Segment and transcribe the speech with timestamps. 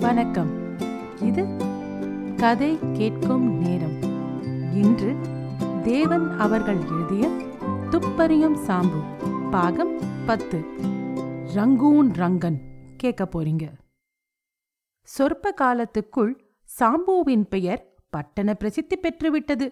[0.00, 0.78] வணக்கம்.
[1.20, 1.46] இது
[2.36, 4.02] கதை கேட்கும் நேரம்.
[4.72, 5.16] இன்று
[5.82, 7.28] தேவன் அவர்கள் எழுதிய
[7.90, 9.02] துப்பறியும் சாம்பு
[9.50, 10.58] பாகம் பத்து.
[11.54, 12.58] ரங்கூன் ரங்கன்
[12.96, 13.72] கேட்க போறீங்க.
[15.02, 16.34] சொற்ப காலத்துக்குள்
[16.78, 19.70] சாம்புவின் பெயர் பட்டண பிரசித்தி பெற்றுவிட்டது.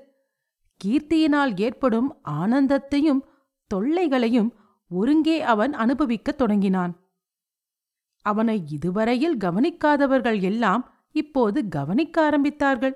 [0.85, 3.21] கீர்த்தியினால் ஏற்படும் ஆனந்தத்தையும்
[3.75, 4.51] தொல்லைகளையும்
[4.89, 7.08] ஒருங்கே அவன் அனுபவிக்கத் தொடங்கினான்.
[8.23, 12.95] அவனை இதுவரையில் கவனிக்காதவர்கள் எல்லாம் இப்போது கவனிக்க ஆரம்பித்தார்கள்.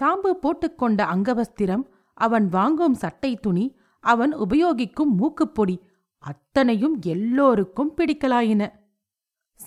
[0.00, 1.82] சாம்பு போட்டுக்கொண்ட அங்கவஸ்திரம்
[2.14, 5.80] அவன் வாங்கும் சட்டை துணி அவன் உபயோகிக்கும் மூக்குப்பொடி
[6.18, 8.70] அத்தனையும் எல்லோருக்கும் பிடிக்கலாயின.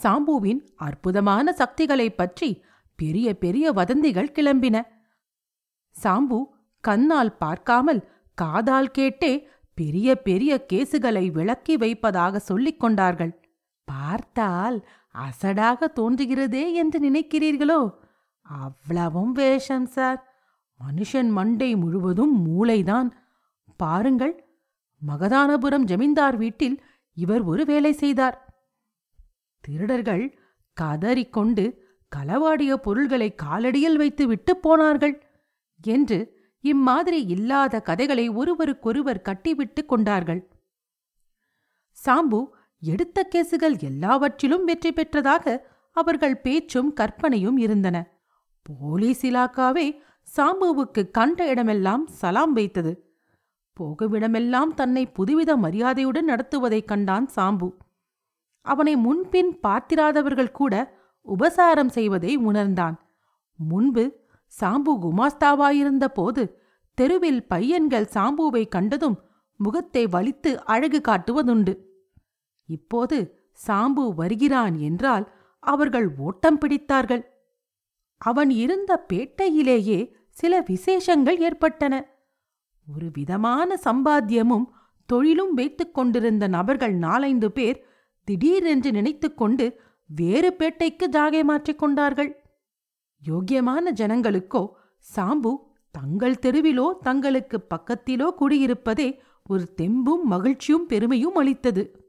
[0.04, 2.64] சாம்புவின் அற்புதமான சக்திகளைப் பற்றி
[2.96, 4.82] பெரிய பெரிய வதந்திகள் கிளம்பின.
[6.04, 6.44] சாம்பு
[6.82, 9.44] கண்ணால் பார்க்காமல் காதால் கேட்டே
[9.74, 13.47] பெரிய பெரிய கேசுகளை விளக்கி வைப்பதாக சொல்லிக் கொண்டார்கள்.
[13.88, 14.78] பார்த்தால்
[15.16, 17.80] அசடாக தோன்றுகிறதே என்று நினைக்கிறீர்களோ?
[18.46, 20.20] அவ்வளவும் வேஷம் சார்.
[20.80, 23.10] மனுஷன் மண்டை முழுவதும் மூளைதான்.
[23.78, 24.36] பாருங்கள்
[25.02, 26.78] மகதானபுரம் ஜமீன்தார் வீட்டில்
[27.18, 28.38] இவர் ஒரு வேலை செய்தார்.
[29.64, 30.26] திருடர்கள்
[30.78, 31.66] கதறிக்கொண்டு
[32.12, 35.16] களவாடிய பொருள்களை காலடியில் வைத்து விட்டு போனார்கள்
[35.84, 36.20] என்று
[36.64, 40.42] இம்மாதிரி இல்லாத கதைகளை ஒருவருக்கொருவர் கட்டிவிட்டு கொண்டார்கள்.
[41.98, 42.40] சாம்பு
[42.82, 45.62] எடுத்த கேசுகள் எல்லாவற்றிலும் வெற்றி பெற்றதாக
[45.92, 47.98] அவர்கள் பேச்சும் கற்பனையும் இருந்தன.
[48.64, 49.88] போலீஸ் இலாக்காவே
[50.28, 52.92] சாம்புவுக்கு கண்ட இடமெல்லாம் சலாம் வைத்தது.
[53.78, 57.70] போகுமிடமெல்லாம் தன்னை புதுவித மரியாதையுடன் நடத்துவதைக் கண்டான் சாம்பு.
[58.62, 60.74] அவனை முன்பின் பார்த்திராதவர்கள் கூட
[61.22, 62.96] உபசாரம் செய்வதை உணர்ந்தான்.
[63.60, 64.04] முன்பு
[64.62, 66.44] சாம்பு குமாஸ்தாவாயிருந்த போது
[66.94, 69.18] தெருவில் பையன்கள் சாம்புவை கண்டதும்
[69.60, 71.74] முகத்தை வலித்து அழகு காட்டுவதுண்டு.
[72.68, 73.18] இப்போது
[73.68, 75.26] சாம்பு வருகிறான் என்றால்
[75.60, 77.24] அவர்கள் ஓட்டம் பிடித்தார்கள்.
[78.18, 81.96] அவன் இருந்த பேட்டையிலேயே சில விசேஷங்கள் ஏற்பட்டன.
[82.88, 84.68] ஒரு விதமான சம்பாத்தியமும்
[85.06, 87.86] தொழிலும் வைத்துக் கொண்டிருந்த நபர்கள் நாலைந்து பேர்
[88.24, 89.66] திடீரென்று நினைத்துக்கொண்டு
[90.06, 92.32] வேறு பேட்டைக்கு ஜாகை மாற்றிக் கொண்டார்கள்.
[93.28, 94.68] யோக்கியமான ஜனங்களுக்கோ
[95.16, 95.52] சாம்பு
[95.92, 99.10] தங்கள் தெருவிலோ தங்களுக்கு பக்கத்திலோ குடியிருப்பதே
[99.48, 102.07] ஒரு தெம்பும் மகிழ்ச்சியும் பெருமையும் அளித்தது.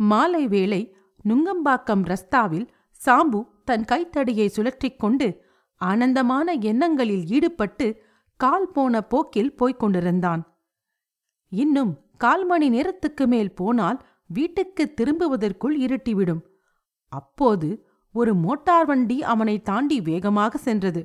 [0.00, 2.68] மாலை வேளை நுங்கம்பாக்கம் ரஸ்தாவில்
[3.00, 5.28] சாம்பு தன் கைத்தடியை சுழற்றிக் கொண்டு
[5.80, 7.86] ஆனந்தமான எண்ணங்களில் ஈடுபட்டு
[8.40, 10.42] கால் போன போக்கில் போய்க் கொண்டிருந்தான்.
[11.52, 16.40] இன்னும் கால் மணி நேரத்துக்கு மேல் போனால் வீட்டுக்கு திரும்புவதற்குள் இருட்டிவிடும்.
[17.12, 17.68] அப்போது
[18.14, 21.02] ஒரு மோட்டார் வண்டி அவனை தாண்டி வேகமாக சென்றது.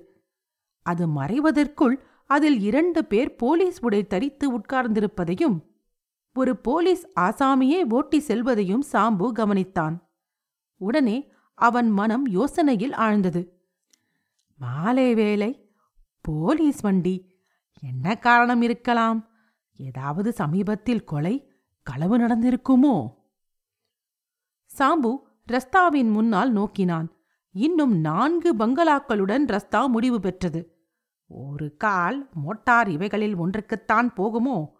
[0.86, 5.58] அது மறைவதற்குள் அதில் இரண்டு பேர் போலீஸ் உடை தரித்து உட்கார்ந்திருப்பதையும்
[6.36, 10.00] ஒரு போலீஸ் ஆசாமியே ஓட்டி செல்வதையும் சாம்பு கவனித்தான்.
[10.78, 13.48] உடனே அவன் மனம் யோசனையில் ஆழ்ந்தது.
[14.58, 15.72] மாலை வேலை
[16.22, 17.36] போலீஸ் வண்டி.
[17.82, 19.30] என்ன காரணம் இருக்கலாம்?
[19.74, 21.52] ஏதாவது சமீபத்தில் கொலை
[21.82, 23.14] களவு நடந்திருக்குமோ?
[24.80, 25.18] சாம்பு
[25.52, 27.12] ரஸ்தாவின் முன்னால் நோக்கினான்.
[27.52, 30.78] இன்னும் நான்கு பங்களாக்களுடன் ரஸ்தா முடிவு பெற்றது.
[31.28, 34.73] ஒரு கால் மோட்டார் இவைகளில் ஒன்றுக்குத்தான் போகுமோ?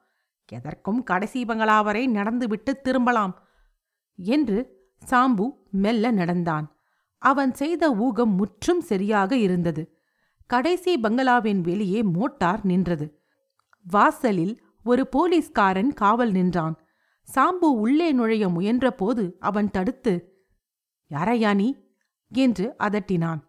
[0.52, 3.48] எதற்கும் கடைசி பங்களாவரை நடந்துவிட்டு திரும்பலாம்
[4.16, 6.76] என்று சாம்பு மெல்ல நடந்தான்.
[7.18, 9.98] அவன் செய்த ஊகம் முற்றும் சரியாக இருந்தது.
[10.46, 13.24] கடைசி பங்களாவின் வெளியே மோட்டார் நின்றது.
[13.84, 16.80] வாசலில் ஒரு போலீஸ்காரன் காவல் நின்றான்.
[17.36, 20.14] சாம்பு உள்ளே நுழைய முயன்றபோது அவன் தடுத்து
[21.08, 21.76] யாரையா நீ?
[22.32, 23.42] என்று அதட்டினான்.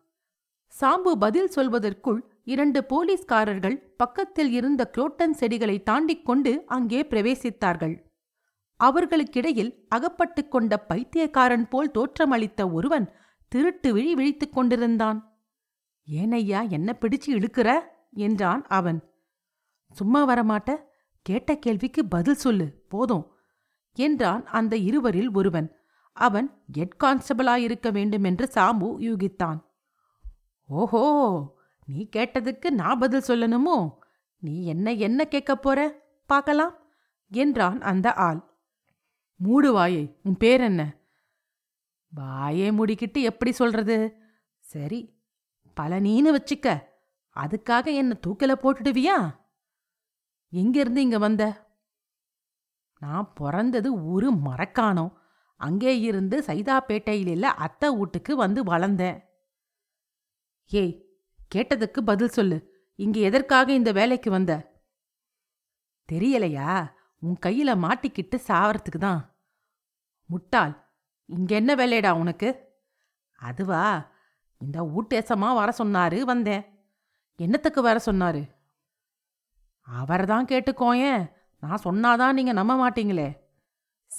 [0.80, 8.02] சாம்பு பதில் சொல்வதற்குள் இரண்டு போலீஸ்காரர்கள் பக்கத்தில் இருந்த குளோட்டன் செடிகளை தாண்டிக் கொண்டு அங்கே பிரவேசித்தார்கள்.
[8.84, 13.12] அவர்களுக்கிடையில் அகப்பட்டுக் கொண்ட பைத்தியக்காரன் போல் தோற்றமளித்த ஒருவன்
[13.48, 15.38] திருட்டு விழி விழித்துக் கொண்டிருந்தான்.
[16.10, 17.80] ஏனையா என்ன பிடிச்சு இழுக்கிற?
[18.12, 19.12] என்றான் அவன்.
[19.92, 20.76] சும்மா வரமாட்ட
[21.22, 23.32] கேட்ட கேள்விக்கு பதில் சொல்லு போதும்
[23.92, 25.76] என்றான் அந்த இருவரில் ஒருவன்.
[26.12, 29.60] அவன் ஹெட் கான்ஸ்டபிளாயிருக்க வேண்டுமென்று சாம்பு யூகித்தான்.
[30.66, 31.62] ஓஹோ!
[31.86, 33.96] நீ கேட்டதுக்கு நான் பதில் சொல்லணுமோ?
[34.38, 36.02] நீ என்ன என்ன கேட்கப் போற?
[36.26, 36.78] பார்க்கலாம்
[37.28, 38.52] என்றான் அந்த ஆள்.
[39.36, 40.96] மூடு வாயை உன் பேர் என்ன?
[42.16, 44.16] வாயே முடிக்கிட்டு எப்படி சொல்றது?
[44.58, 45.22] சரி
[45.80, 46.82] பழனின்னு வச்சுக்க.
[47.36, 49.38] அதுக்காக என்ன தூக்கில போட்டுடுவியா?
[50.48, 51.72] எங்கிருந்து இங்க வந்த?
[52.98, 55.18] நான் பிறந்தது ஒரு மரக்காணம்.
[55.56, 59.24] அங்கே இருந்து சைதாப்பேட்டையில அத்தை வீட்டுக்கு வந்து வளர்ந்தேன்.
[60.66, 61.03] ஏய்
[61.54, 62.72] கேட்டதுக்கு பதில் சொல்லு.
[62.94, 64.82] இங்க எதற்காக இந்த வேலைக்கு வந்த?
[66.12, 66.92] தெரியலையா?
[67.18, 69.36] உன் கையில மாட்டிக்கிட்டு சாவறதுக்கு தான்.
[70.26, 70.92] முட்டாள்
[71.26, 72.76] இங்க என்ன வேலையடா உனக்கு?
[73.34, 74.12] அதுவா?
[74.58, 76.64] இந்த ஊட்டேசமா வர சொன்னாரு வந்தேன்.
[77.36, 78.50] என்னத்துக்கு வர சொன்னாரு?
[79.80, 83.38] அவர்தான் கேட்டுக்கோயேன் நான் சொன்னாதான் நீங்க நம்ப மாட்டீங்களே.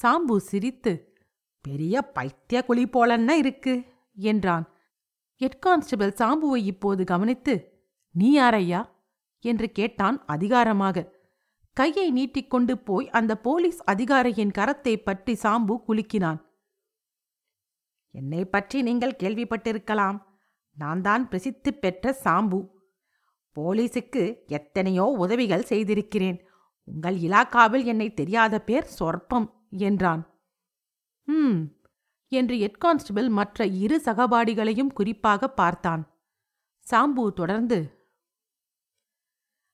[0.01, 1.18] சாம்பு சிரித்து
[1.62, 4.75] பெரிய பைத்திய குழி போலன்னா இருக்கு என்றான்.
[5.41, 7.53] ஹெட் கான்ஸ்டபிள் சாம்புவை இப்போது கவனித்து
[8.15, 8.81] நீ யாரையா
[9.43, 11.03] என்று கேட்டான் அதிகாரமாக.
[11.77, 16.39] கையை நீட்டிக்கொண்டு போய் அந்த போலீஸ் அதிகாரியின் கரத்தை பற்றி சாம்பு குலுக்கினான்.
[18.13, 20.17] என்னை பற்றி நீங்கள் கேள்விப்பட்டிருக்கலாம்.
[20.77, 22.59] நான் தான் பிரசித்தி பெற்ற சாம்பு.
[23.55, 24.23] போலீசுக்கு
[24.57, 26.39] எத்தனையோ உதவிகள் செய்திருக்கிறேன்.
[26.88, 29.47] உங்கள் இலாக்காவில் என்னை தெரியாத பேர் சொற்பம்
[29.88, 30.23] என்றான்.
[31.27, 31.59] ம்
[32.31, 36.04] என்று ஹெட் கான்ஸ்டபிள் மற்ற இரு சகபாடிகளையும் குறிப்பாக பார்த்தான்.
[36.88, 37.80] சாம்பு தொடர்ந்து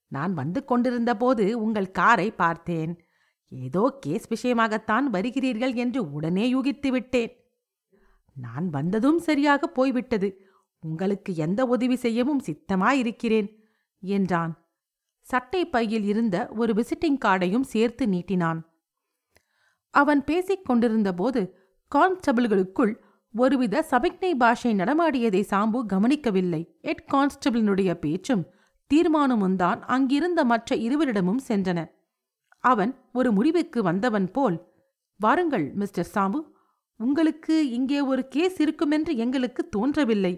[0.07, 2.93] நான் வந்து கொண்டிருந்தபோது உங்கள் காரை பார்த்தேன்.
[3.51, 7.31] ஏதோ கேஸ் விஷயமாகத்தான் வருகிறீர்கள் என்று உடனே யூகித்து விட்டேன்.
[8.35, 10.29] நான் வந்ததும் சரியாக போய்விட்டது.
[10.83, 13.49] உங்களுக்கு எந்த உதவி செய்யவும் சித்தமாயிருக்கிறேன்
[14.03, 14.53] என்றான்.
[15.25, 18.59] சட்டை பையில் இருந்த ஒரு விசிட்டிங் கார்டையும் சேர்த்து நீட்டினான்.
[19.93, 21.41] அவன் பேசிக் கொண்டிருந்தபோது
[21.95, 22.93] கான்ஸ்டபிள்களுக்குள்
[23.33, 26.61] ஒருவித சபிக்ஞை பாஷை நடமாடியதை சாம்பு கவனிக்கவில்லை.
[26.81, 28.43] ஹெட் கான்ஸ்டபிளினுடைய பேச்சும்
[28.91, 31.79] தீர்மானமும்தான் அங்கிருந்த மற்ற இருவரிடமும் சென்றன.
[32.63, 34.57] அவன் ஒரு முடிவுக்கு வந்தவன் போல்
[35.19, 36.39] வாருங்கள் மிஸ்டர் சாம்பு
[36.95, 40.33] உங்களுக்கு இங்கே ஒரு கேஸ் இருக்குமென்று எங்களுக்கு தோன்றவில்லை.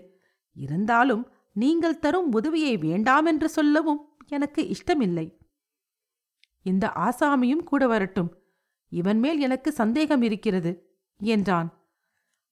[0.55, 1.23] இருந்தாலும்
[1.53, 5.39] நீங்கள் தரும் உதவியை வேண்டாமென்று சொல்லவும் எனக்கு இஷ்டமில்லை.
[6.61, 8.31] இந்த ஆசாமியும் கூட வரட்டும்.
[8.91, 10.92] இவன் மேல் எனக்கு சந்தேகம் இருக்கிறது.
[11.23, 11.69] என்றான்.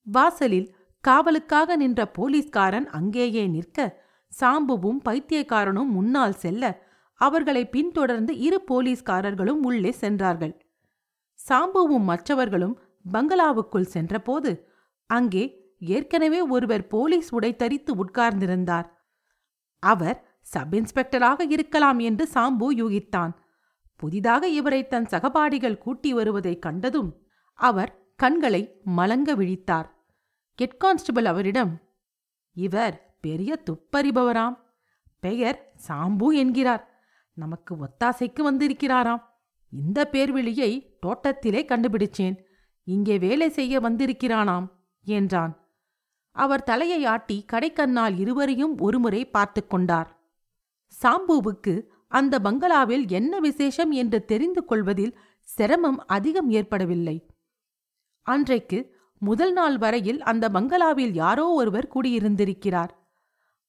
[0.03, 4.03] வாசலில் காவலுக்காக நின்ற போலீஸ்காரன் அங்கேயே நிற்க
[4.41, 10.65] சாம்புவும் பைத்தியக்காரனும் முன்னால் செல்ல அவர்களை பின்தொடர்ந்து இரு போலீஸ்காரர்களும் உள்ளே சென்றார்கள்.
[11.49, 12.79] சாம்புவும் மற்றவர்களும்
[13.13, 14.67] பங்களாவுக்குள் சென்றபோது
[15.05, 18.85] அங்கே ஏற்கனவே ஒருவர் போலீஸ் உடை தரித்து உட்கார்ந்திருந்தார்.
[19.79, 23.31] அவர் சப் இன்ஸ்பெக்டராக இருக்கலாம் என்று சாம்பு யூகித்தான்.
[23.95, 29.87] புதிதாக இவரை தன் சகபாடிகள் கூட்டி வருவதைக் கண்டதும் அவர் கண்களை மலங்க விழித்தார்.
[30.55, 31.81] ஹெட் கான்ஸ்டபிள் அவரிடம்
[32.53, 34.57] இவர் பெரிய துப்பறிபவராம்.
[35.19, 36.83] பெயர் சாம்பு என்கிறார்.
[37.33, 39.23] நமக்கு ஒத்தாசைக்கு வந்திருக்கிறாராம்.
[39.69, 42.37] இந்த பேர்விழியை தோட்டத்திலே கண்டுபிடிச்சேன்.
[42.83, 44.67] இங்கே வேலை செய்ய வந்திருக்கிறானாம்
[45.05, 45.53] என்றான்.
[46.31, 50.09] அவர் தலையை ஆட்டி கடைக்கண்ணால் இருவரையும் ஒருமுறை பார்த்து கொண்டார்.
[51.01, 51.75] சாம்புவுக்கு
[52.07, 57.17] அந்த பங்களாவில் என்ன விசேஷம் என்று தெரிந்து கொள்வதில் சிரமம் அதிகம் ஏற்படவில்லை.
[58.21, 62.89] அன்றைக்கு முதல் நாள் வரையில் அந்த பங்களாவில் யாரோ ஒருவர் குடியிருந்திருக்கிறார்.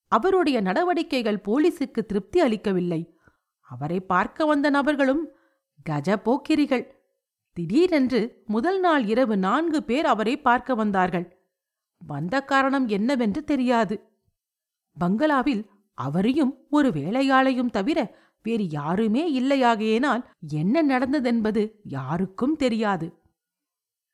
[0.09, 3.19] அவருடைய நடவடிக்கைகள் போலீசுக்கு திருப்தி அளிக்கவில்லை.
[3.61, 5.29] அவரை பார்க்க வந்த நபர்களும்
[5.83, 6.87] கஜ போக்கிரிகள்.
[7.53, 11.39] திடீரென்று முதல் நாள் இரவு நான்கு பேர் அவரை பார்க்க வந்தார்கள்.
[11.99, 14.11] வந்த காரணம் என்னவென்று தெரியாது.
[14.99, 23.22] பங்களாவில் அவரையும் ஒரு வேலையாளையும் தவிர வேறு யாருமே இல்லையாகையினால் என்ன நடந்ததென்பது யாருக்கும் தெரியாது.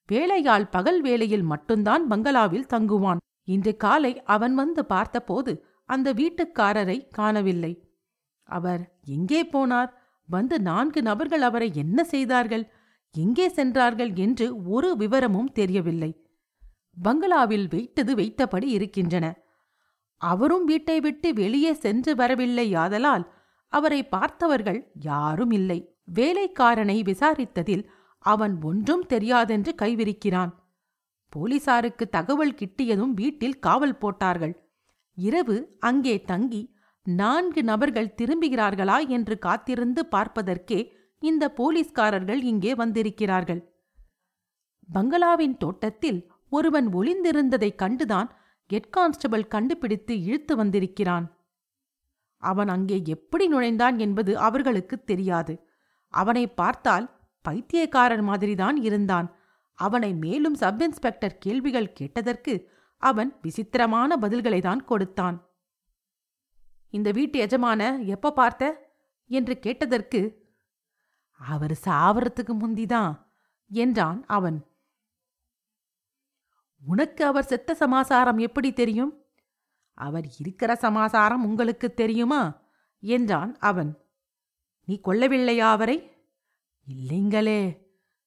[0.08, 3.20] வேலையாள் பகல் வேளையில் மட்டும்தான் பங்களாவில் தங்குவான்.
[3.44, 5.52] இன்று காலை அவன் வந்து பார்த்தபோது
[5.84, 7.72] அந்த வீட்டுக்காரரை காணவில்லை.
[8.48, 8.82] அவர்
[9.16, 9.90] எங்கே போனார்?
[10.28, 12.64] வந்து நான்கு நபர்கள் அவரை என்ன செய்தார்கள்?
[13.14, 16.10] எங்கே சென்றார்கள் என்று ஒரு விவரமும் தெரியவில்லை.
[16.96, 19.26] பங்களாவில் வைத்தது வைத்தபடி இருக்கின்றன.
[20.20, 23.24] அவரும் வீட்டை விட்டு வெளியே சென்று வரவில்லை யாதலால்
[23.72, 25.78] அவரை பார்த்தவர்கள் யாரும் இல்லை.
[26.14, 27.84] வேலைக்காரனை விசாரித்ததில்
[28.18, 30.52] அவன் ஒன்றும் தெரியாதென்று கைவிரிக்கிறான்.
[31.28, 34.70] போலீசாருக்கு தகவல் கிட்டியதும் வீட்டில் காவல் போட்டார்கள்.
[35.14, 43.82] இரவு அங்கே தங்கி நான்கு நபர்கள் திரும்புகிறார்களா என்று காத்திருந்து பார்ப்பதற்கே இந்த போலீஸ்காரர்கள் இங்கே வந்திருக்கிறார்கள்.
[44.92, 48.28] பங்களாவின் தோட்டத்தில் ஒருவன் ஒளிந்திருந்ததைக் கண்டுதான்
[48.66, 51.38] ஹெட் கான்ஸ்டபிள் கண்டுபிடித்து இழுத்து வந்திருக்கிறான்.
[52.36, 55.66] அவன் அங்கே எப்படி நுழைந்தான் என்பது அவர்களுக்கு தெரியாது.
[56.08, 59.36] அவனை பார்த்தால் பைத்தியக்காரன் மாதிரிதான் இருந்தான்.
[59.74, 65.48] அவனை மேலும் சப் இன்ஸ்பெக்டர் கேள்விகள் கேட்டதற்கு அவன் விசித்திரமான பதில்களை தான் கொடுத்தான்.
[66.90, 68.92] இந்த வீட்டு எஜமான எப்ப பார்த்த?
[69.26, 70.46] என்று கேட்டதற்கு
[71.38, 73.26] அவர் சாவறதுக்கு முந்திதான்
[73.68, 74.66] என்றான் அவன்.
[76.86, 79.24] உனக்கு அவர் செத்த சமாசாரம் எப்படி தெரியும்?
[79.94, 82.60] அவர் இருக்கிற சமாசாரம் உங்களுக்கு தெரியுமா?
[83.00, 83.98] என்றான் அவன்.
[84.84, 86.17] நீ கொல்லவில்லையா அவரை?
[86.88, 87.78] இல்லைங்களே.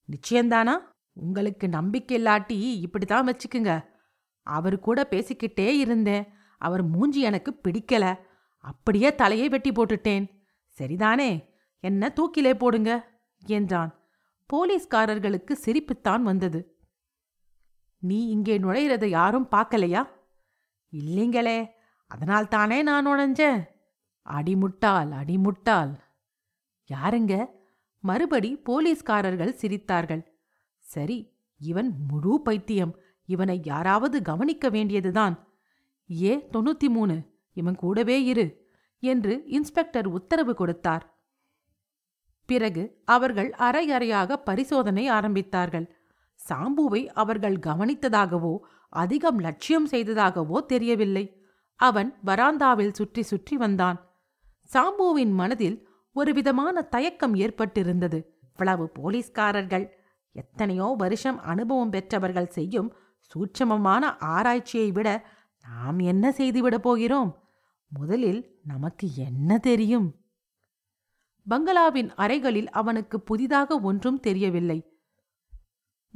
[0.07, 0.71] நிச்சயந்தானா
[1.13, 3.85] உங்களுக்கு நம்பிக்கை இல்லாட்டி இப்படித்தான் வச்சுக்குங்க.
[4.41, 6.27] அவர் கூட பேசிக்கிட்டே இருந்தேன்.
[6.57, 8.19] அவர் மூஞ்சி எனக்கு பிடிக்கல.
[8.57, 10.29] அப்படியே தலையை வெட்டி போட்டுட்டேன்.
[10.77, 11.49] சரிதானே?
[11.79, 13.99] என்ன தூக்கிலே போடுங்க என்றான்.
[14.53, 16.77] போலீஸ்காரர்களுக்கு சிரிப்புத்தான் வந்தது.
[17.97, 20.07] நீ இங்கே நுழையிறத யாரும் பார்க்கலையா?
[20.91, 21.69] இல்லைங்களே
[22.07, 23.63] அதனால் தானே நான் நுழைஞ்சேன்.
[24.29, 25.99] அடிமுட்டால் அடிமுட்டால்
[26.93, 27.59] யாருங்க?
[28.03, 30.23] மறுபடி போலீஸ்காரர்கள் சிரித்தார்கள்.
[30.85, 31.19] சரி
[31.61, 32.93] இவன் முழு பைத்தியம்.
[33.29, 35.35] இவனை யாராவது கவனிக்க வேண்டியதுதான்.
[36.09, 37.15] ஏ தொண்ணூத்தி மூணு
[37.57, 38.45] இவன் கூடவே இரு
[39.03, 41.03] என்று இன்ஸ்பெக்டர் உத்தரவு கொடுத்தார்.
[42.49, 45.87] பிறகு அவர்கள் அரை அறையாக பரிசோதனை ஆரம்பித்தார்கள்.
[46.39, 48.53] சாம்புவை அவர்கள் கவனித்ததாகவோ
[48.93, 51.25] அதிகம் லட்சியம் செய்ததாகவோ தெரியவில்லை.
[51.79, 53.97] அவன் வராந்தாவில் சுற்றி சுற்றி வந்தான்.
[54.69, 55.77] சாம்புவின் மனதில்
[56.13, 58.25] ஒருவிதமான தயக்கம் ஏற்பட்டிருந்தது.
[58.41, 59.93] இவ்வளவு போலீஸ்காரர்கள்.
[60.31, 62.93] எத்தனையோ வருஷம் அனுபவம் பெற்றவர்கள் செய்யும்
[63.31, 65.27] சூட்சமமான ஆராய்ச்சியை விட
[65.65, 67.49] நாம் என்ன செய்துவிடப் போகிறோம்?
[67.87, 70.15] முதலில் நமக்கு என்ன தெரியும்?
[71.47, 74.99] பங்களாவின் அறைகளில் அவனுக்கு புதிதாக ஒன்றும் தெரியவில்லை.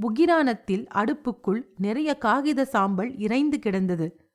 [0.01, 4.33] புகிரானத்தில் அடுப்புக்குள் நிறைய காகித சாம்பல் இறைந்து கிடந்தது.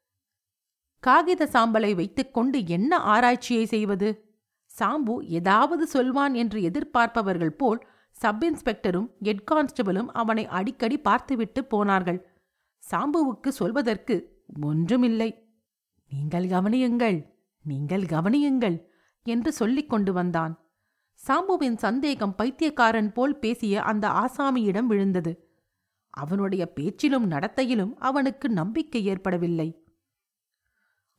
[0.98, 4.29] காகித சாம்பலை வைத்துக்கொண்டு என்ன ஆராய்ச்சியை செய்வது?
[4.78, 7.80] சாம்பு ஏதாவது சொல்வான் என்று எதிர்பார்ப்பவர்கள் போல்
[8.16, 12.20] சப் இன்ஸ்பெக்டரும் ஹெட் கான்ஸ்டபிளும் அவனை அடிக்கடி பார்த்துவிட்டு போனார்கள்.
[12.82, 14.16] சாம்புவுக்கு சொல்வதற்கு
[14.60, 15.30] ஒன்றுமில்லை.
[16.10, 17.18] நீங்கள் கவனியுங்கள்
[17.64, 18.76] நீங்கள் கவனியுங்கள்
[19.26, 20.54] என்று சொல்லிக் கொண்டு வந்தான்.
[21.20, 25.32] சாம்புவின் சந்தேகம் பைத்தியக்காரன் போல் பேசிய அந்த ஆசாமியிடம் விழுந்தது.
[26.14, 29.68] அவனுடைய பேச்சிலும் நடத்தையிலும் அவனுக்கு நம்பிக்கை ஏற்படவில்லை.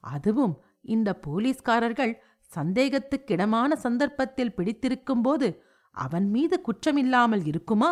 [0.03, 2.13] அதுவும் இந்த போலீஸ்காரர்கள்
[2.55, 5.59] சந்தேகத்துக்கிடமான சந்தர்ப்பத்தில் பிடித்திருக்கும்போது
[5.91, 7.91] அவன் மீது குற்றமில்லாமல் இருக்குமா?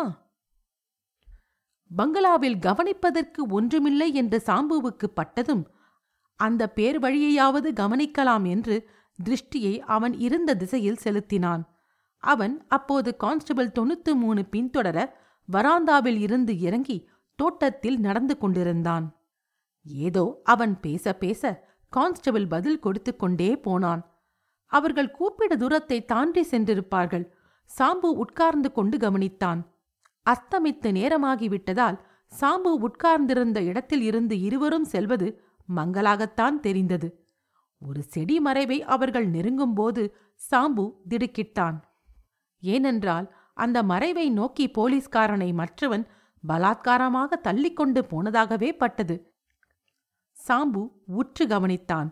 [1.90, 5.64] பங்களாவில் கவனிப்பதற்கு ஒன்றுமில்லை என்று சாம்புவுக்கு பட்டதும்
[6.34, 8.88] அந்த பேர் வழியையாவது கவனிக்கலாம் என்று
[9.18, 11.62] திருஷ்டியை அவன் இருந்த திசையில் செலுத்தினான்.
[12.18, 14.98] அவன் அப்போது கான்ஸ்டபிள் தொண்ணூத்து மூணு பின்தொடர
[15.48, 19.06] வராந்தாவில் இருந்து இறங்கி தோட்டத்தில் நடந்து கொண்டிருந்தான்.
[19.86, 24.02] ஏதோ அவன் பேச பேச கான்ஸ்டபிள் பதில் கொடுத்து கொண்டே போனான்.
[24.70, 27.24] அவர்கள் கூப்பிட தூரத்தை தாண்டி சென்றிருப்பார்கள்.
[27.70, 29.60] சாம்பு உட்கார்ந்து கொண்டு கவனித்தான்.
[30.26, 31.98] அஸ்தமித்து நேரமாகிவிட்டதால்
[32.32, 35.28] சாம்பு உட்கார்ந்திருந்த இடத்தில் இருந்து இருவரும் செல்வது
[35.76, 37.08] மங்களாகத்தான் தெரிந்தது.
[37.82, 40.02] ஒரு செடி மறைவை அவர்கள் நெருங்கும்போது
[40.50, 41.76] சாம்பு திடுக்கிட்டான்.
[42.62, 46.04] ஏனென்றால் அந்த மறைவை நோக்கி போலீஸ்காரனை மற்றவன்
[46.44, 49.16] பலாத்காரமாக தள்ளிக்கொண்டு போனதாகவே பட்டது.
[50.36, 50.82] சாம்பு
[51.18, 52.08] உற்று கவனித்தான்.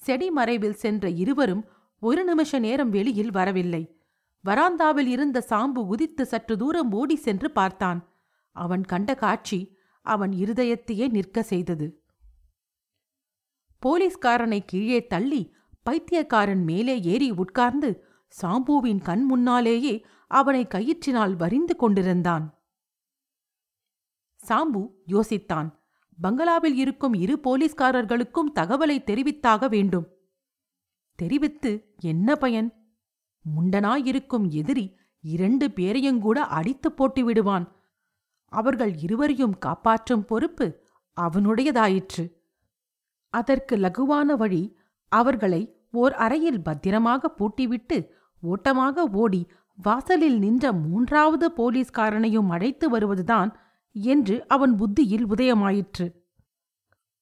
[0.00, 1.64] செடி மறைவில் சென்ற இருவரும்
[2.00, 4.00] ஒரு நிமிஷ நேரம் வெளியில் வரவில்லை.
[4.44, 8.12] வராந்தாவில் இருந்த சாம்பு உதித்து சற்று தூரம் ஓடி சென்று பார்த்தான்.
[8.50, 12.02] அவன் கண்ட காட்சி அவன் இருதயத்தையே நிற்க செய்தது.
[13.86, 18.04] போலீஸ்காரனை கீழே தள்ளி பைத்தியக்காரன் மேலே ஏறி உட்கார்ந்து
[18.42, 22.58] சாம்புவின் கண் முன்னாலேயே அவனை கயிற்றினால் வரிந்து கொண்டிருந்தான்.
[24.48, 25.70] சாம்பு யோசித்தான்.
[26.20, 30.15] பங்களாவில் இருக்கும் இரு போலீஸ்காரர்களுக்கும் தகவலை தெரிவித்தாக வேண்டும்.
[31.16, 32.72] தெரிவித்து என்ன பயன்?
[33.56, 37.76] முண்டனாயிருக்கும் எதிரி இரண்டு பேரையுங்கூட அடித்து போட்டு விடுவான்.
[38.44, 40.80] அவர்கள் இருவரையும் காப்பாற்றும் பொறுப்பு
[41.20, 42.32] அவனுடையதாயிற்று.
[43.30, 44.76] அதற்கு லகுவான வழி
[45.08, 48.08] அவர்களை ஓர் அறையில் பத்திரமாக பூட்டிவிட்டு
[48.40, 53.56] ஓட்டமாக ஓடி வாசலில் நின்ற மூன்றாவது போலீஸ்காரனையும் அழைத்து வருவதுதான்
[53.92, 56.12] என்று அவன் புத்தியில் உதயமாயிற்று.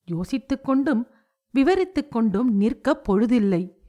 [0.05, 1.07] யோசித்துக் கொண்டும்
[1.51, 3.83] விவரித்துக் கொண்டும் நிற்கப் பொழுதில்லை.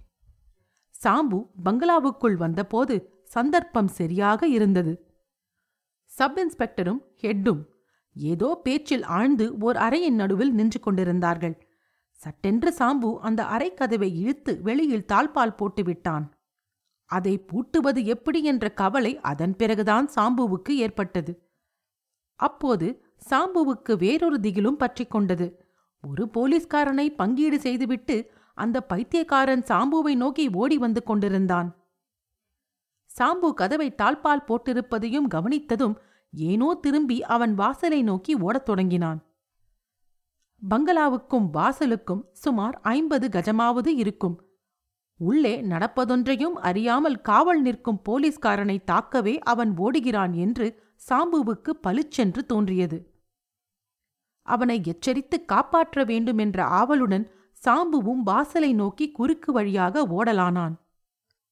[1.06, 2.96] சாம்பு பங்களாவுக்குள் வந்தபோது
[3.34, 4.94] சந்தர்ப்பம் சரியாக இருந்தது.
[6.12, 7.62] சப் இன்ஸ்பெக்டரும் ஹெட்டும்
[8.16, 11.56] ஏதோ பேச்சில் ஆழ்ந்து ஓர் அறையின் நடுவில் நின்று கொண்டிருந்தார்கள்.
[12.20, 16.26] சட்டென்று சாம்பு அந்த அறைக்கதவை இழுத்து வெளியில் தாழ்பால் போட்டுவிட்டான்
[17.12, 21.34] அதை பூட்டுவது எப்படி என்ற கவலை அதன் பிறகுதான் சாம்புவுக்கு ஏற்பட்டது.
[22.40, 22.88] அப்போது
[23.30, 25.48] சாம்புவுக்கு வேறொரு திகிலும் பற்றிக்கொண்டது
[26.04, 28.18] ஒரு போலீஸ்காரனை பங்கீடு செய்துவிட்டு
[28.58, 31.70] அந்த பைத்தியக்காரன் சாம்புவை நோக்கி ஓடி வந்து கொண்டிருந்தான்.
[33.10, 35.96] சாம்பு கதவை தாழ்பால் போட்டிருப்பதையும் கவனித்ததும்
[36.34, 39.20] ஏனோ திரும்பி அவன் வாசலை நோக்கி ஓடத் தொடங்கினான்.
[40.62, 44.36] பங்களாவுக்கும் வாசலுக்கும் சுமார் ஐம்பது கஜமாவது இருக்கும்.
[45.20, 50.68] உள்ளே நடப்பதொன்றையும் அறியாமல் காவல் நிற்கும் போலீஸ்காரனை தாக்கவே அவன் ஓடுகிறான் என்று
[51.10, 52.98] சாம்புவுக்கு பளிச்சென்று தோன்றியது.
[54.46, 57.26] அவனை எச்சரித்து காப்பாற்ற வேண்டுமென்ற ஆவலுடன்
[57.66, 60.76] சாம்புவும் வாசலை நோக்கி குறுக்கு வழியாக ஓடலானான்.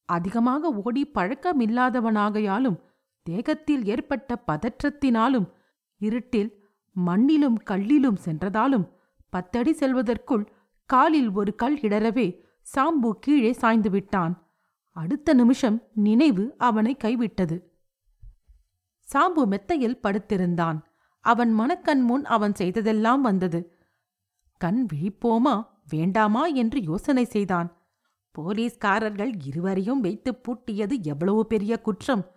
[0.06, 2.80] அதிகமாக ஓடி பழக்கமில்லாதவனாகையாலும்
[3.24, 5.52] தேகத்தில் ஏற்பட்ட பதற்றத்தினாலும்
[5.98, 6.64] இருட்டில்
[7.06, 8.90] மண்ணிலும் கல்லிலும் சென்றதாலும்
[9.30, 10.46] பத்தடி செல்வதற்குள்
[10.86, 12.42] காலில் ஒரு கல் இடரவே
[12.76, 14.48] சாம்பு கீழே சாய்ந்து விட்டான்.
[14.90, 17.64] அடுத்த நிமிஷம் நினைவு அவனை கைவிட்டது.
[19.14, 20.80] சாம்பு மெத்தையில் படுத்திருந்தான்.
[21.20, 23.78] அவன் மனக்கண் முன் அவன் செய்ததெல்லாம் வந்தது.
[24.58, 25.72] கண் விழிப்போமா?
[25.90, 27.82] வேண்டாமா என்று யோசனை செய்தான்.
[28.32, 32.32] போலீஸ்காரர்கள் இருவரையும் வைத்து பூட்டியது எவ்வளவு பெரிய குற்றம்.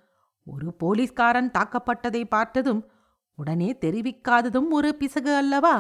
[0.45, 2.91] ஒரு போலீஸ்காரன் தாக்கப்பட்டதை பார்த்ததும்
[3.35, 5.77] உடனே தெரிவிக்காததும் ஒரு பிசகு அல்லவா?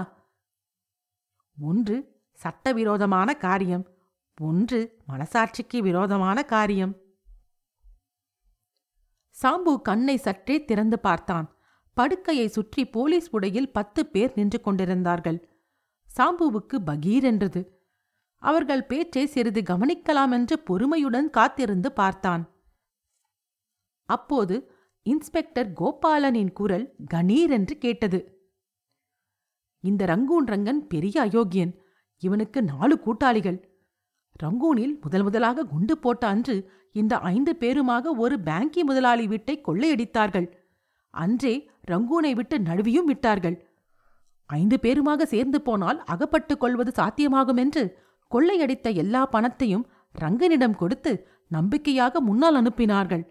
[1.60, 1.96] ஒன்று
[2.32, 3.84] சட்டவிரோதமான காரியம்.
[4.40, 6.96] ஒன்று மனசாட்சிக்கு விரோதமான காரியம்.
[9.42, 11.46] சாம்பு கண்ணை சற்றே திறந்து பார்த்தான்.
[11.92, 15.55] படுக்கையை சுற்றி போலீஸ் உடையில் பத்து பேர் நின்று கொண்டிருந்தார்கள்.
[16.16, 17.84] சாம்புவுக்கு பகீர் என்றது.
[18.38, 22.54] அவர்கள் பேச்சை சிறிது கவனிக்கலாம் என்று பொறுமையுடன் காத்திருந்து பார்த்தான்.
[24.02, 28.50] அப்போது இன்ஸ்பெக்டர் கோபாலனின் குரல் கணீர் என்று கேட்டது.
[29.80, 31.80] இந்த ரங்கூன் ரங்கன் பெரிய அயோக்கியன்.
[32.18, 33.74] இவனுக்கு நாலு கூட்டாளிகள்.
[34.42, 40.48] ரங்கூனில் முதல் முதலாக குண்டு போட்ட அன்று இந்த ஐந்து பேருமாக ஒரு பேங்கி முதலாளி வீட்டை கொள்ளையடித்தார்கள்.
[41.10, 43.65] அன்றே ரங்கூனை விட்டு நழுவியும் விட்டார்கள்.
[44.46, 49.86] ஐந்து பேருமாக சேர்ந்து போனால் அகப்பட்டுக் கொள்வது சாத்தியமாகும் என்று கொள்ளையடித்த எல்லா பணத்தையும்
[50.20, 53.24] ரங்கனிடம் கொடுத்து நம்பிக்கையாக முன்னால் அனுப்பினார்கள்.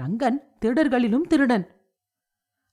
[0.00, 1.70] ரங்கன் திருடர்களிலும் திருடன்.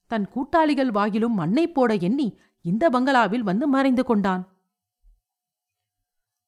[0.06, 4.48] தன் கூட்டாளிகள் வாயிலும் மண்ணை போட எண்ணி இந்த பங்களாவில் வந்து மறைந்து கொண்டான்.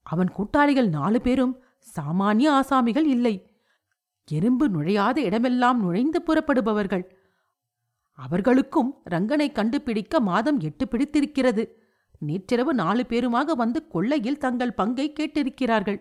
[0.02, 1.62] அவன் கூட்டாளிகள் நாலு பேரும்
[1.96, 3.58] சாமானிய ஆசாமிகள் இல்லை.
[4.24, 7.15] எறும்பு நுழையாத இடமெல்லாம் நுழைந்து புறப்படுபவர்கள்.
[8.18, 11.84] அவர்களுக்கும் ரங்கனை கண்டுபிடிக்க மாதம் எட்டு பிடித்திருக்கிறது.
[12.18, 15.98] நேற்றிரவு நாலு பேருமாக வந்து கொள்ளையில் தங்கள் பங்கை கேட்டிருக்கிறார்கள்.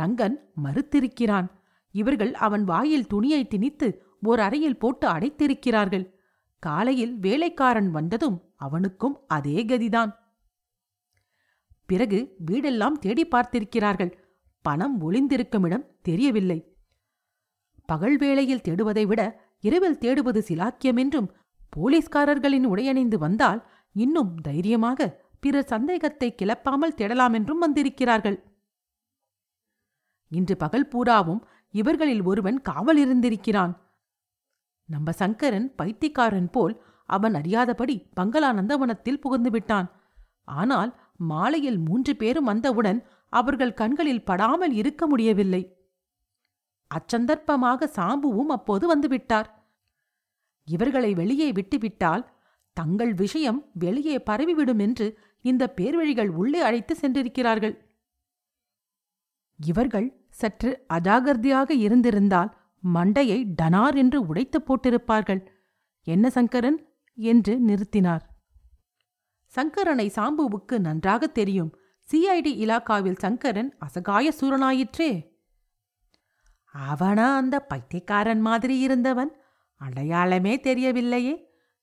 [0.00, 1.48] ரங்கன் மறுத்திருக்கிறான்.
[1.90, 6.14] இவர்கள் அவன் வாயில் துணியை திணித்து ஓர் அறையில் போட்டு அடைத்திருக்கிறார்கள்.
[6.58, 10.12] காலையில் வேலைக்காரன் வந்ததும் அவனுக்கும் அதே கதிதான்.
[11.86, 14.12] பிறகு வீடெல்லாம் தேடி பார்த்திருக்கிறார்கள்.
[14.62, 16.76] பணம் ஒளிந்திருக்கும் இடம் தெரியவில்லை.
[17.86, 21.28] பகல் வேளையில் தேடுவதை விட இரவில் தேடுவது சிலாக்கியம் என்றும்
[21.72, 23.60] போலீஸ்காரர்களின் உடையணிந்து வந்தால்
[23.96, 25.08] இன்னும் தைரியமாக
[25.42, 28.38] பிறர் சந்தேகத்தை கிளப்பாமல் தேடலாம் என்றும் வந்திருக்கிறார்கள்.
[30.32, 31.42] இன்று பகல் பூராவும்
[31.74, 33.72] இவர்களில் ஒருவன் காவல் இருந்திருக்கிறான்.
[34.88, 36.74] நம்ம சங்கரன் பைத்தியக்காரன் போல்
[37.08, 39.88] அவன் அறியாதபடி பங்களா நந்தவனத்தில் புகுந்து விட்டான்.
[40.54, 40.90] ஆனால்
[41.30, 43.00] மாலையில் மூன்று பேரும் வந்தவுடன்
[43.32, 45.62] அவர்கள் கண்களில் படாமல் இருக்க முடியவில்லை.
[46.90, 49.48] அச்சந்தர்ப்பமாக சாம்புவும் அப்போது வந்துவிட்டார்
[50.64, 52.32] இவர்களை வெளியே விட்டுவிட்டால்
[52.72, 57.86] தங்கள் விஷயம் வெளியே பரவிவிடும் என்று இந்த பேர்வழிகள் உள்ளே அழைத்து சென்றிருக்கிறார்கள்.
[59.66, 62.56] இவர்கள் சற்று அஜாகிரதையாக இருந்திருந்தால்
[62.94, 65.46] மண்டையை டனார் என்று உடைத்து போட்டிருப்பார்கள்.
[66.02, 66.88] என்ன சங்கரன்?
[67.14, 68.20] என்று நிறுத்தினார்.
[69.56, 71.76] சங்கரனை சாம்புவுக்கு நன்றாக தெரியும்.
[72.12, 75.30] சிஐடி இலாக்காவில் சங்கரன் அசகாய சூரனாயிற்றே.
[76.66, 79.36] அவனா அந்த பைத்தியக்காரன் மாதிரி இருந்தவன்?
[79.84, 81.34] அடையாளமே தெரியவில்லையே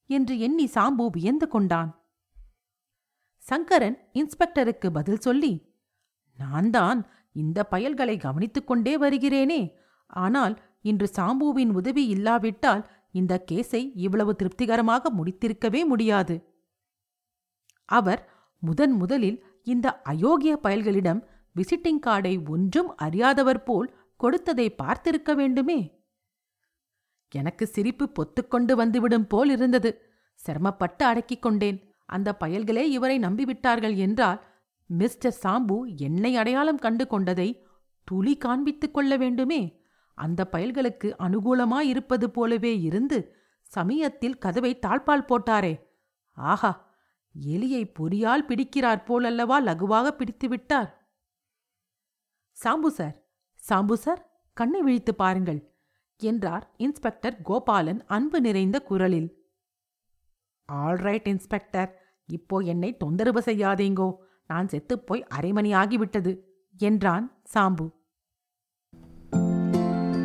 [0.10, 1.90] என்று எண்ணி சாம்பு வியந்து கொண்டான்.
[3.44, 5.54] சங்கரன் இன்ஸ்பெக்டருக்கு பதில் சொல்லி
[6.40, 7.00] நான் தான்
[7.36, 9.62] இந்த பயல்களை கவனித்துக் கொண்டே வருகிறேனே.
[10.24, 16.36] ஆனால் இன்று சாம்புவின் உதவி இல்லாவிட்டால் இந்த கேஸை இவ்வளவு திருப்திகரமாக முடித்திருக்கவே முடியாது.
[17.90, 18.22] அவர்
[18.64, 21.22] முதன் முதலில் இந்த அயோக்கிய பயல்களிடம்
[21.56, 25.80] விசிட்டிங் கார்டை ஒன்றும் அறியாதவர் போல் கொடுத்ததை பார்த்திருக்க வேண்டுமே.
[27.34, 30.02] எனக்கு சிரிப்பு பொத்துக்கொண்டு வந்துவிடும் போல் இருந்தது.
[30.36, 31.94] சிரமப்பட்டு அடக்கிக் கொண்டேன்.
[32.06, 34.44] அந்த பயல்களே இவரை நம்பிவிட்டார்கள் என்றால்
[34.86, 37.66] மிஸ்டர் சாம்பு என்னை அடையாளம் கண்டு கொண்டதை
[38.04, 39.84] துளி காண்பித்துக் கொள்ள வேண்டுமே?
[40.14, 45.80] அந்த பயல்களுக்கு அனுகூலமாயிருப்பது போலவே இருந்து சமயத்தில் கதவை தாழ்பால் போட்டாரே.
[46.32, 46.90] ஆஹா
[47.48, 51.10] எலியை பொறியால் பிடிக்கிறார் போலல்லவா லகுவாக பிடித்து விட்டார்
[52.64, 53.28] சாம்பு சார்
[53.70, 55.71] சாம்பு சார் கண்ணை விழித்து பாருங்கள்.
[56.22, 59.46] என்றார் இன்ஸ்பெக்டர் கோபாலன் அன்பு நிறைந்த குரலில்.
[60.74, 62.02] Alright inspector.
[62.26, 64.16] இப்போ என்னை தொந்தரவு செய்யாதீங்கோ.
[64.48, 66.40] நான் செத்துப்போய் அரை மணி ஆகிவிட்டது
[66.78, 67.92] என்றான் சாம்பு.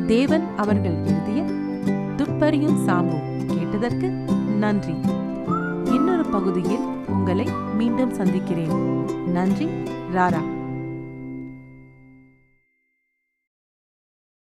[0.06, 1.42] தேவன் அவர்கள் எழுதிய
[2.16, 3.46] துப்பறியும் சாம்பு.
[3.46, 4.09] கேட்டதற்கு
[4.59, 4.94] நன்றி.
[5.85, 9.04] இன்னொரு பகுதியில் உங்களை மீண்டும் சந்திக்கிறேன்.
[9.26, 9.66] நன்றி
[10.12, 10.56] ராரா.